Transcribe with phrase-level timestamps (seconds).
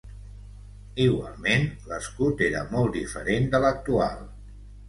[1.03, 4.29] Igualment, l'escut era molt diferent de l'actual.